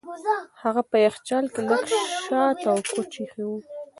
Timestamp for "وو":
3.47-3.57